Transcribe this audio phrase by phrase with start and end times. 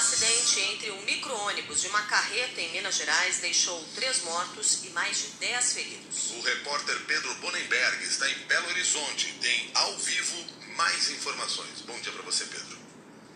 [0.00, 5.18] acidente entre um micro-ônibus e uma carreta em Minas Gerais deixou três mortos e mais
[5.18, 6.30] de dez feridos.
[6.30, 9.34] O repórter Pedro Bonenberg está em Belo Horizonte.
[9.42, 10.42] Tem ao vivo
[10.74, 11.82] mais informações.
[11.82, 12.78] Bom dia para você, Pedro.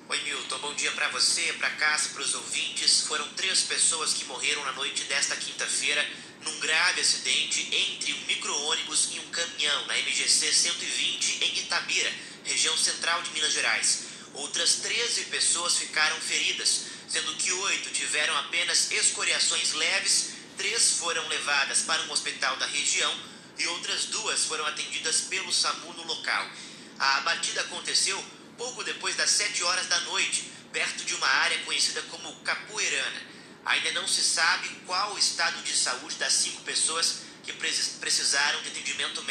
[0.09, 0.59] Oi, Milton.
[0.59, 3.03] Bom dia para você, para casa, para os ouvintes.
[3.03, 6.03] Foram três pessoas que morreram na noite desta quinta-feira
[6.43, 12.13] num grave acidente entre um micro-ônibus e um caminhão na MGC 120 em Itabira,
[12.45, 14.14] região central de Minas Gerais.
[14.35, 21.83] Outras 13 pessoas ficaram feridas, sendo que oito tiveram apenas escoriações leves, três foram levadas
[21.83, 23.15] para um hospital da região
[23.57, 26.51] e outras duas foram atendidas pelo SAMU no local.
[26.99, 28.23] A batida aconteceu
[28.59, 33.23] pouco depois das 7 horas da noite, perto de uma área conhecida como Capoeirana.
[33.65, 38.69] Ainda não se sabe qual o estado de saúde das cinco pessoas que precisaram de
[38.69, 39.23] atendimento.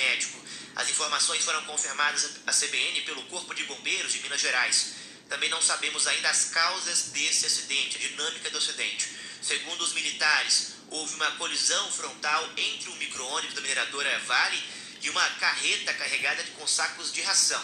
[0.83, 4.95] As informações foram confirmadas à CBN pelo Corpo de Bombeiros de Minas Gerais.
[5.29, 9.07] Também não sabemos ainda as causas desse acidente, a dinâmica do acidente.
[9.41, 14.61] Segundo os militares, houve uma colisão frontal entre um micro-ônibus da mineradora Vale
[15.01, 17.63] e uma carreta carregada com sacos de ração.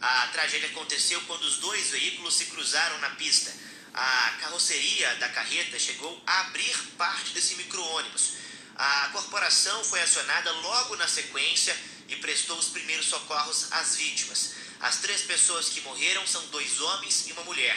[0.00, 3.54] A tragédia aconteceu quando os dois veículos se cruzaram na pista.
[3.94, 8.32] A carroceria da carreta chegou a abrir parte desse micro-ônibus.
[8.74, 14.54] A corporação foi acionada logo na sequência e prestou os primeiros socorros às vítimas.
[14.80, 17.76] As três pessoas que morreram são dois homens e uma mulher.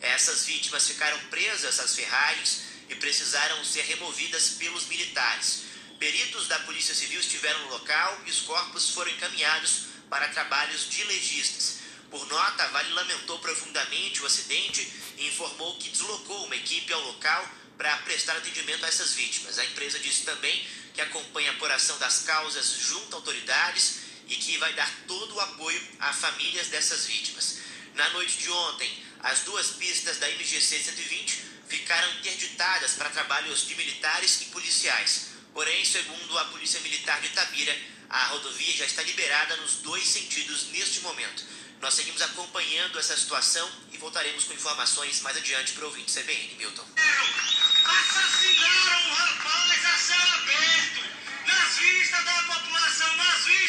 [0.00, 5.62] Essas vítimas ficaram presas às ferragens e precisaram ser removidas pelos militares.
[5.98, 11.04] Peritos da Polícia Civil estiveram no local e os corpos foram encaminhados para trabalhos de
[11.04, 11.78] legistas.
[12.10, 17.02] Por nota, a Vale lamentou profundamente o acidente e informou que deslocou uma equipe ao
[17.02, 19.58] local para prestar atendimento a essas vítimas.
[19.58, 20.66] A empresa disse também
[20.98, 25.40] que acompanha a apuração das causas junto a autoridades e que vai dar todo o
[25.40, 27.58] apoio a famílias dessas vítimas.
[27.94, 33.76] Na noite de ontem, as duas pistas da MGC 120 ficaram interditadas para trabalhos de
[33.76, 35.28] militares e policiais.
[35.54, 37.78] Porém, segundo a Polícia Militar de Itabira,
[38.10, 41.44] a rodovia já está liberada nos dois sentidos neste momento.
[41.80, 46.56] Nós seguimos acompanhando essa situação e voltaremos com informações mais adiante para o ouvinte CBN.
[46.56, 46.84] Milton.
[47.84, 51.04] Assassinaram rapaz a céu aberto,
[51.46, 53.16] nas vistas da população,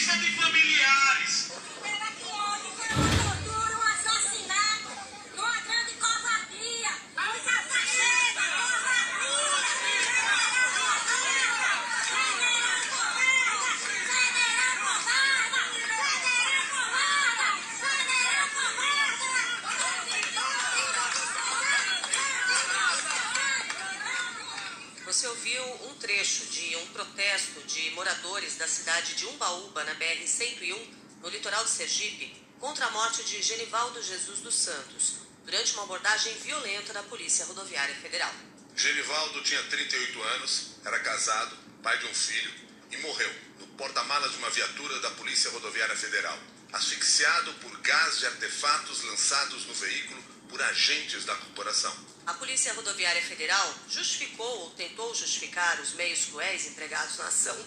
[0.09, 0.68] nas vistas
[27.79, 30.77] de moradores da cidade de Umbaúba, na BR-101,
[31.21, 36.33] no litoral de Sergipe, contra a morte de Genivaldo Jesus dos Santos, durante uma abordagem
[36.39, 38.33] violenta da Polícia Rodoviária Federal.
[38.75, 42.53] Genivaldo tinha 38 anos, era casado, pai de um filho
[42.91, 46.37] e morreu no porta-malas de uma viatura da Polícia Rodoviária Federal,
[46.73, 51.95] asfixiado por gás de artefatos lançados no veículo por agentes da corporação.
[52.29, 57.57] A Polícia Rodoviária Federal justificou ou tentou justificar os meios cruéis empregados na ação,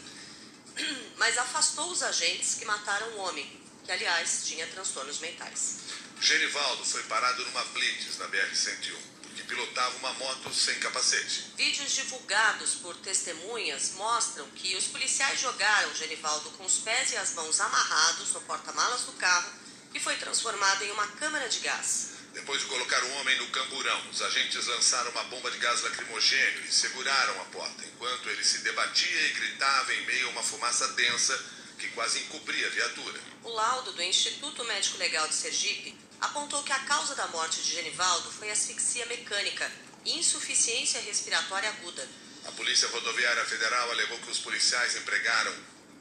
[1.19, 5.79] mas afastou os agentes que mataram o homem, que aliás tinha transtornos mentais.
[6.21, 11.47] Genivaldo foi parado numa blitz na BR-101, porque pilotava uma moto sem capacete.
[11.57, 17.35] Vídeos divulgados por testemunhas mostram que os policiais jogaram Genivaldo com os pés e as
[17.35, 19.51] mãos amarrados no porta-malas do carro,
[19.93, 22.22] que foi transformado em uma câmara de gás.
[22.33, 26.65] Depois de colocar o homem no camburão, os agentes lançaram uma bomba de gás lacrimogêneo
[26.67, 30.89] e seguraram a porta, enquanto ele se debatia e gritava em meio a uma fumaça
[30.89, 31.39] densa
[31.79, 33.21] que quase encobria a viatura.
[33.43, 37.73] O laudo do Instituto Médico Legal de Sergipe apontou que a causa da morte de
[37.75, 39.71] Genivaldo foi asfixia mecânica
[40.05, 42.09] e insuficiência respiratória aguda.
[42.45, 45.55] A Polícia Rodoviária Federal alegou que os policiais empregaram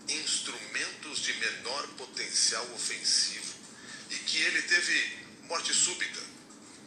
[0.07, 3.53] instrumentos de menor potencial ofensivo
[4.09, 5.20] e que ele teve
[5.51, 6.21] morte súbita.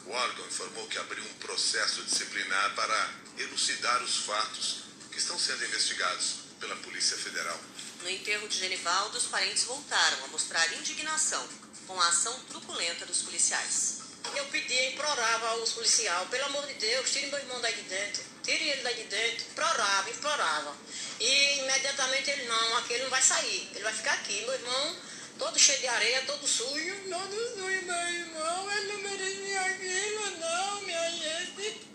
[0.07, 5.63] O órgão informou que abriu um processo disciplinar para elucidar os fatos que estão sendo
[5.67, 7.61] investigados pela Polícia Federal.
[8.03, 11.47] No enterro de Genivaldo, os parentes voltaram a mostrar indignação
[11.87, 14.01] com a ação truculenta dos policiais.
[14.35, 18.23] Eu pedia, implorava aos policiais, pelo amor de Deus, tirem meu irmão daí de dentro,
[18.43, 20.75] tirem ele daí de dentro, implorava, implorava.
[21.21, 24.41] E imediatamente ele, não, aqui ele não vai sair, ele vai ficar aqui.
[24.41, 24.97] Meu irmão,
[25.39, 30.83] todo cheio de areia, todo sujo, todo sujo, meu irmão, ele não merecia aquilo, não,
[30.83, 31.89] minha gente.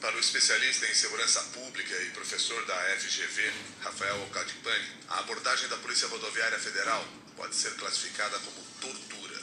[0.00, 5.76] Para o especialista em segurança pública e professor da FGV, Rafael Ocadipani, a abordagem da
[5.76, 7.06] Polícia Rodoviária Federal
[7.36, 9.40] pode ser classificada como tortura.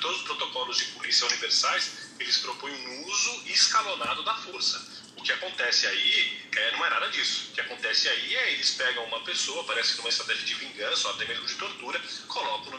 [0.00, 4.97] Todos os protocolos de polícia universais eles propõem um uso escalonado da força.
[5.18, 7.48] O que acontece aí é, não é nada disso.
[7.50, 11.08] O que acontece aí é eles pegam uma pessoa, parece que numa estratégia de vingança
[11.08, 12.70] ou até mesmo de tortura, colocam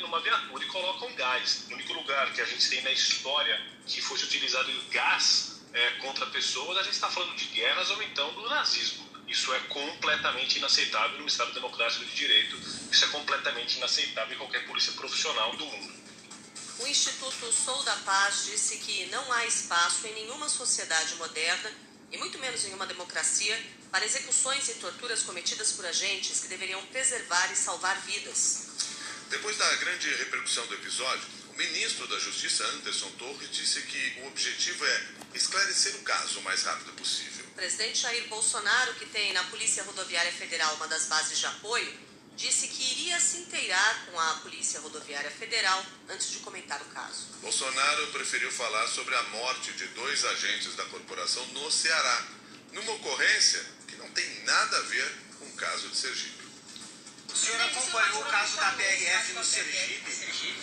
[0.00, 1.64] numa viatura e colocam gás.
[1.70, 6.26] O único lugar que a gente tem na história que fosse utilizado gás é, contra
[6.26, 9.06] pessoas, a gente está falando de guerras ou então do nazismo.
[9.26, 12.56] Isso é completamente inaceitável no Estado Democrático de Direito.
[12.92, 16.05] Isso é completamente inaceitável em qualquer polícia profissional do mundo.
[16.78, 21.72] O Instituto Sou da Paz disse que não há espaço em nenhuma sociedade moderna,
[22.12, 23.58] e muito menos em uma democracia,
[23.90, 28.66] para execuções e torturas cometidas por agentes que deveriam preservar e salvar vidas.
[29.30, 34.26] Depois da grande repercussão do episódio, o ministro da Justiça, Anderson Torres, disse que o
[34.26, 37.46] objetivo é esclarecer o caso o mais rápido possível.
[37.46, 42.05] O presidente Jair Bolsonaro, que tem na Polícia Rodoviária Federal uma das bases de apoio,
[42.36, 47.26] disse que iria se inteirar com a Polícia Rodoviária Federal antes de comentar o caso.
[47.40, 52.26] Bolsonaro preferiu falar sobre a morte de dois agentes da corporação no Ceará,
[52.72, 56.36] numa ocorrência que não tem nada a ver com o caso de Sergipe.
[57.32, 60.10] O senhor acompanhou o caso da PRF no Sergipe,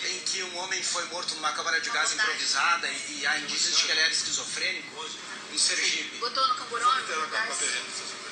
[0.07, 3.77] em que um homem foi morto numa câmara de gás improvisada e, e há indícios
[3.77, 5.09] de que ele era esquizofrênico
[5.51, 6.17] em Sergipe.
[6.17, 6.89] Botou no camburão?
[6.89, 8.22] O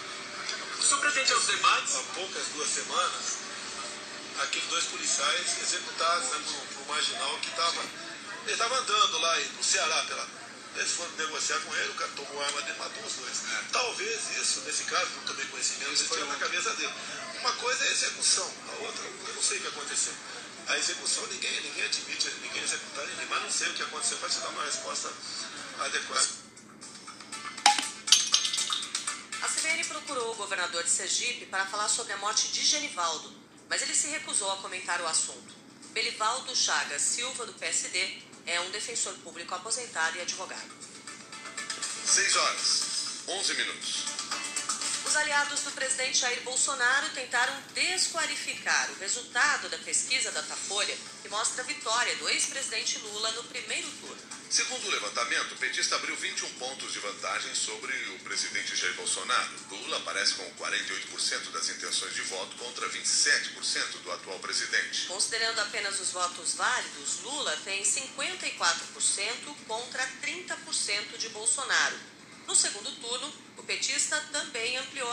[0.91, 1.95] senhor presente aos debates?
[1.95, 3.37] Há poucas duas semanas,
[4.43, 7.81] aqueles dois policiais executados né, por, por um marginal que estava.
[8.43, 10.27] Ele estava andando lá no Ceará, pela,
[10.75, 13.37] eles foram negociar com ele, o cara tomou arma dele e matou os dois.
[13.37, 13.63] É.
[13.71, 16.93] Talvez isso, nesse caso, não tomei conhecimento, isso foi na cabeça dele.
[17.39, 20.13] Uma coisa é a execução, a outra, eu não sei o que aconteceu.
[20.67, 24.29] A execução, ninguém, ninguém admite ninguém executar ninguém, mas não sei o que aconteceu para
[24.29, 25.09] te dar uma resposta
[25.79, 26.40] adequada.
[30.01, 33.31] Procurou o governador de Sergipe para falar sobre a morte de Genivaldo,
[33.69, 35.53] mas ele se recusou a comentar o assunto.
[35.91, 38.17] Belivaldo Chagas Silva, do PSD,
[38.47, 40.71] é um defensor público aposentado e advogado.
[42.05, 42.83] 6 horas,
[43.27, 44.05] 11 minutos.
[45.11, 51.63] Os aliados do presidente Jair Bolsonaro tentaram desqualificar o resultado da pesquisa Datafolha, que mostra
[51.63, 54.21] a vitória do ex-presidente Lula no primeiro turno.
[54.49, 59.49] Segundo o levantamento, o petista abriu 21 pontos de vantagem sobre o presidente Jair Bolsonaro.
[59.69, 65.07] Lula aparece com 48% das intenções de voto contra 27% do atual presidente.
[65.07, 71.97] Considerando apenas os votos válidos, Lula tem 54% contra 30% de Bolsonaro.
[72.47, 74.70] No segundo turno, o petista também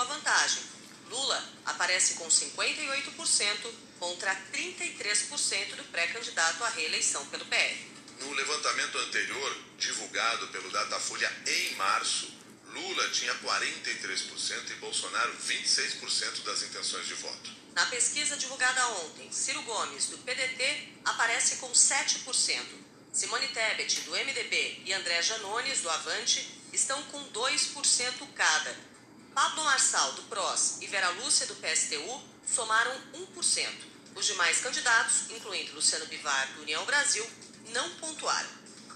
[0.08, 0.62] vantagem.
[1.08, 7.76] Lula aparece com 58% contra 33% do pré-candidato à reeleição pelo PR.
[8.20, 16.62] No levantamento anterior, divulgado pelo Datafolha em março, Lula tinha 43% e Bolsonaro 26% das
[16.62, 17.50] intenções de voto.
[17.74, 22.88] Na pesquisa divulgada ontem, Ciro Gomes, do PDT, aparece com 7%.
[23.12, 28.76] Simone Tebet, do MDB, e André Janones, do Avante, estão com 2% cada.
[29.38, 33.68] Pablo Marçal, do PROS, e Vera Lúcia, do PSTU, somaram 1%.
[34.16, 37.24] Os demais candidatos, incluindo Luciano Bivar, do União Brasil,
[37.68, 38.48] não pontuaram.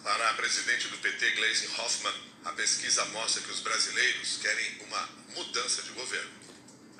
[0.02, 5.08] Para a presidente do PT, Gleisi Hoffmann, a pesquisa mostra que os brasileiros querem uma
[5.36, 6.41] mudança de governo.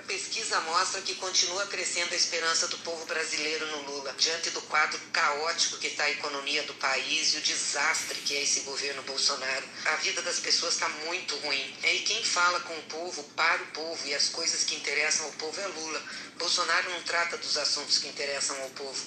[0.02, 4.60] A pesquisa mostra que continua crescendo a esperança do povo brasileiro no Lula, diante do
[4.62, 9.00] quadro caótico que está a economia do país e o desastre que é esse governo
[9.04, 9.64] Bolsonaro.
[9.84, 11.79] A vida das pessoas está muito ruim.
[11.84, 15.32] E quem fala com o povo, para o povo e as coisas que interessam ao
[15.34, 16.03] povo é Lula.
[16.36, 19.00] Bolsonaro não trata dos assuntos que interessam ao povo.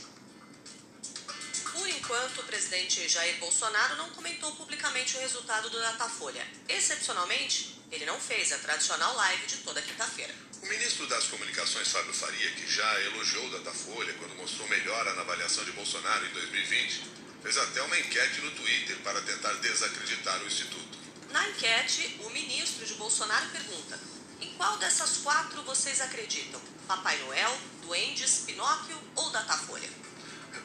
[1.74, 6.48] Por enquanto, o presidente Jair Bolsonaro não comentou publicamente o resultado do Datafolha.
[6.70, 10.34] Excepcionalmente, ele não fez a tradicional live de toda quinta-feira.
[10.65, 15.63] O ministro das Comunicações, Fábio Faria, que já elogiou Datafolha quando mostrou melhora na avaliação
[15.63, 17.03] de Bolsonaro em 2020,
[17.43, 20.98] fez até uma enquete no Twitter para tentar desacreditar o Instituto.
[21.29, 24.00] Na enquete, o ministro de Bolsonaro pergunta:
[24.41, 26.60] em qual dessas quatro vocês acreditam?
[26.88, 29.89] Papai Noel, Duendes, Pinóquio ou Datafolha?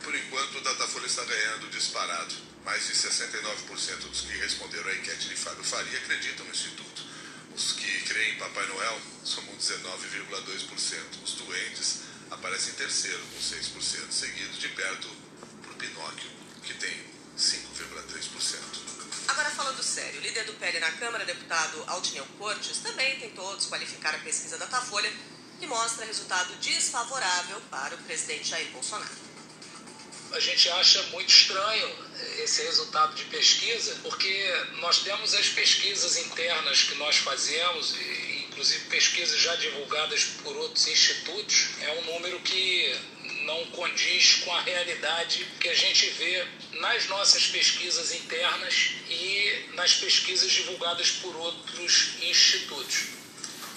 [0.02, 2.35] Por enquanto, o Datafolha está ganhando disparado.
[2.64, 6.89] Mais de 69% dos que responderam à enquete de Fábio Faria acreditam no Instituto.
[7.61, 11.23] Os que creem em Papai Noel somam 19,2%.
[11.23, 11.99] Os doentes
[12.31, 15.07] aparecem em terceiro, com 6%, seguidos de perto
[15.62, 16.31] por Pinóquio,
[16.62, 17.05] que tem
[17.37, 19.29] 5,3%.
[19.29, 24.14] Agora falando sério, o líder do PL na Câmara, deputado Aldineu Cortes, também tentou desqualificar
[24.14, 25.12] a pesquisa da Datafolha,
[25.59, 29.30] que mostra resultado desfavorável para o presidente Jair Bolsonaro
[30.33, 36.85] a gente acha muito estranho esse resultado de pesquisa, porque nós temos as pesquisas internas
[36.85, 37.95] que nós fazemos,
[38.49, 42.97] inclusive pesquisas já divulgadas por outros institutos, é um número que
[43.45, 49.95] não condiz com a realidade que a gente vê nas nossas pesquisas internas e nas
[49.95, 53.21] pesquisas divulgadas por outros institutos.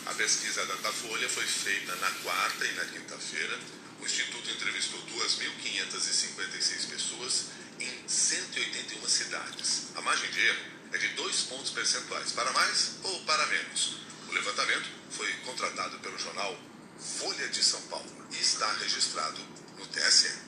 [0.06, 3.58] A pesquisa Datafolha foi feita na quarta e na quinta-feira.
[4.04, 7.46] O Instituto entrevistou 2.556 pessoas
[7.80, 9.84] em 181 cidades.
[9.96, 13.96] A margem de erro é de dois pontos percentuais, para mais ou para menos.
[14.28, 16.54] O levantamento foi contratado pelo jornal
[17.00, 19.40] Folha de São Paulo e está registrado
[19.78, 20.43] no TSE.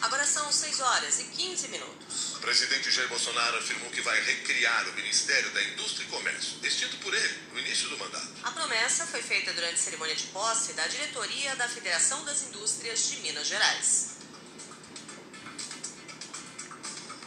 [0.00, 2.34] Agora são 6 horas e 15 minutos.
[2.36, 6.96] O presidente Jair Bolsonaro afirmou que vai recriar o Ministério da Indústria e Comércio, extinto
[6.98, 8.28] por ele no início do mandato.
[8.44, 13.08] A promessa foi feita durante a cerimônia de posse da diretoria da Federação das Indústrias
[13.08, 14.18] de Minas Gerais.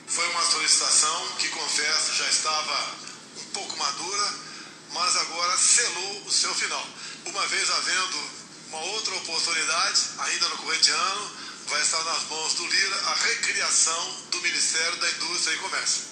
[0.07, 2.95] Foi uma solicitação que, confesso, já estava
[3.37, 4.33] um pouco madura,
[4.91, 6.85] mas agora selou o seu final.
[7.25, 8.31] Uma vez havendo
[8.67, 11.40] uma outra oportunidade, ainda no corrente ano,
[11.71, 16.03] vai estar nas mãos do Lira a recriação do Ministério da Indústria e Comércio.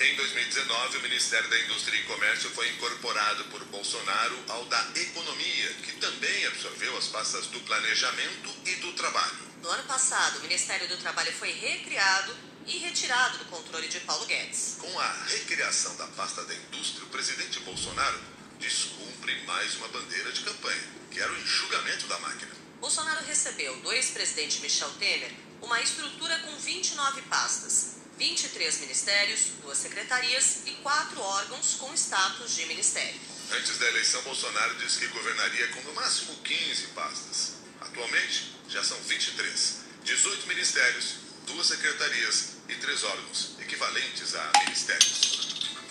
[0.00, 5.72] Em 2019, o Ministério da Indústria e Comércio foi incorporado por Bolsonaro ao da Economia,
[5.82, 9.48] que também absorveu as pastas do Planejamento e do Trabalho.
[9.62, 14.26] No ano passado, o Ministério do Trabalho foi recriado e retirado do controle de Paulo
[14.26, 14.76] Guedes.
[14.78, 18.20] Com a recriação da pasta da indústria, o presidente Bolsonaro
[18.58, 22.57] descumpre mais uma bandeira de campanha, que era o enxugamento da máquina.
[22.80, 30.58] Bolsonaro recebeu do ex-presidente Michel Temer uma estrutura com 29 pastas, 23 ministérios, duas secretarias
[30.66, 33.20] e quatro órgãos com status de ministério.
[33.50, 37.52] Antes da eleição, Bolsonaro disse que governaria com no máximo 15 pastas.
[37.80, 39.78] Atualmente, já são 23.
[40.04, 41.14] 18 ministérios,
[41.46, 45.38] duas secretarias e três órgãos, equivalentes a ministérios.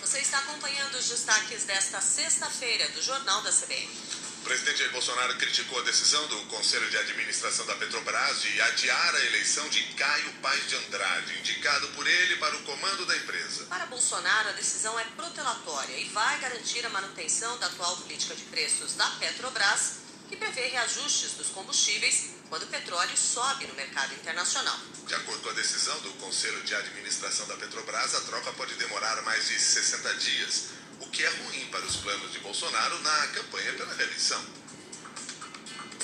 [0.00, 3.90] Você está acompanhando os destaques desta sexta-feira do Jornal da CBN.
[4.38, 9.14] O presidente Jair Bolsonaro criticou a decisão do Conselho de Administração da Petrobras de adiar
[9.14, 13.66] a eleição de Caio Paes de Andrade, indicado por ele para o comando da empresa.
[13.66, 18.44] Para Bolsonaro, a decisão é protelatória e vai garantir a manutenção da atual política de
[18.44, 24.78] preços da Petrobras, que prevê reajustes dos combustíveis quando o petróleo sobe no mercado internacional.
[25.06, 29.20] De acordo com a decisão do Conselho de Administração da Petrobras, a troca pode demorar
[29.22, 30.64] mais de 60 dias,
[31.08, 34.40] o que é ruim para os planos de Bolsonaro na campanha pela reeleição.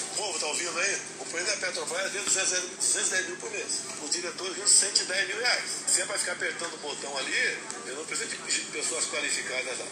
[0.00, 0.98] O povo está ouvindo aí?
[1.20, 3.80] O presidente da Petrobras ganha 210 mil por mês.
[4.02, 5.70] O diretor ganha 110 mil reais.
[5.88, 9.86] Se é para ficar apertando o botão ali, eu não preciso de pessoas qualificadas lá.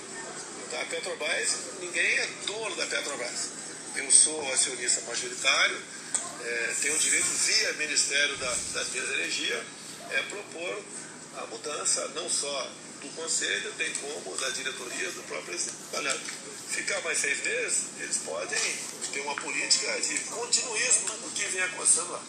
[0.66, 3.50] Então, a Petrobras, ninguém é dono da Petrobras.
[3.96, 5.78] Eu sou acionista majoritário,
[6.40, 9.66] é, tenho o direito, via Ministério da, das Minas e Energia,
[10.10, 10.82] é, propor
[11.36, 12.70] a mudança não só
[13.02, 15.58] do conselho, tem como da diretoria do próprio.
[15.92, 16.20] Olha,
[16.68, 18.76] ficar mais seis meses, eles podem
[19.12, 22.22] ter uma política de continuismo do que vem acontecendo lá.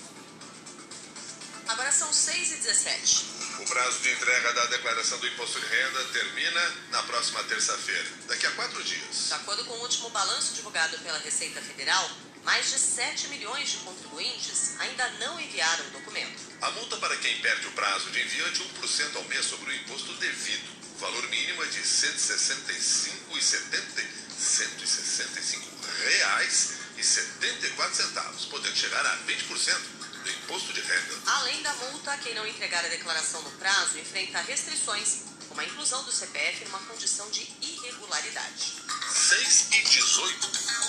[1.67, 3.25] Agora são 6 e 17.
[3.59, 8.45] O prazo de entrega da declaração do imposto de renda termina na próxima terça-feira, daqui
[8.45, 9.27] a quatro dias.
[9.27, 12.09] De acordo com o último balanço divulgado pela Receita Federal,
[12.43, 16.53] mais de 7 milhões de contribuintes ainda não enviaram o documento.
[16.61, 19.71] A multa para quem perde o prazo de envio é de 1% ao mês sobre
[19.71, 20.71] o imposto devido.
[20.95, 25.65] O valor mínimo é de R$ 165,70 165
[26.03, 29.79] reais e 74 centavos, podendo chegar a 20%
[30.23, 31.15] do imposto de renda.
[31.25, 36.03] Além da multa, quem não entregar a declaração no prazo enfrenta restrições, como a inclusão
[36.03, 38.73] do CPF numa condição de irregularidade.
[39.11, 40.82] 6 e 18.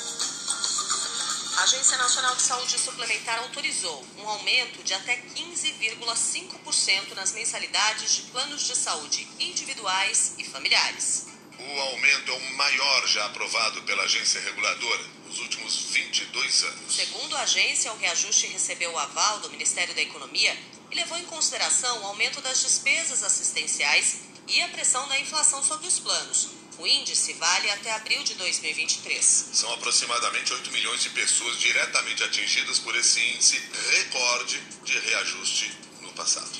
[1.56, 8.22] A Agência Nacional de Saúde Suplementar autorizou um aumento de até 15,5% nas mensalidades de
[8.22, 11.26] planos de saúde individuais e familiares.
[11.56, 16.94] O aumento é o maior já aprovado pela agência reguladora nos últimos 22 anos.
[16.94, 20.58] Segundo a agência, o reajuste recebeu o aval do Ministério da Economia
[20.90, 25.86] e levou em consideração o aumento das despesas assistenciais e a pressão da inflação sobre
[25.86, 26.63] os planos.
[26.78, 29.50] O índice vale até abril de 2023.
[29.52, 36.12] São aproximadamente 8 milhões de pessoas diretamente atingidas por esse índice recorde de reajuste no
[36.12, 36.50] passado.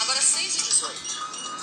[0.00, 1.21] Agora 6 e 18.